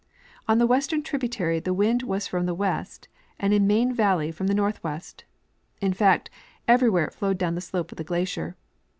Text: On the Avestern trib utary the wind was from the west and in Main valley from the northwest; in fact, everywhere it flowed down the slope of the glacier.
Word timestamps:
On 0.47 0.57
the 0.57 0.67
Avestern 0.67 1.03
trib 1.03 1.21
utary 1.21 1.63
the 1.63 1.75
wind 1.75 2.01
was 2.01 2.25
from 2.25 2.47
the 2.47 2.55
west 2.55 3.07
and 3.39 3.53
in 3.53 3.67
Main 3.67 3.93
valley 3.93 4.31
from 4.31 4.47
the 4.47 4.55
northwest; 4.55 5.25
in 5.79 5.93
fact, 5.93 6.31
everywhere 6.67 7.05
it 7.05 7.13
flowed 7.13 7.37
down 7.37 7.53
the 7.53 7.61
slope 7.61 7.91
of 7.91 7.99
the 7.99 8.03
glacier. 8.03 8.55